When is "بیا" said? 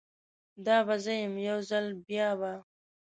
2.07-2.29